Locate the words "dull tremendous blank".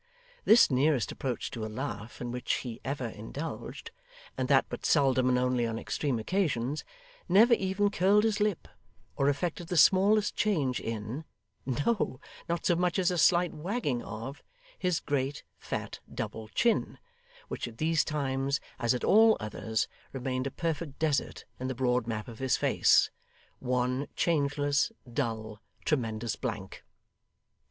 25.13-26.83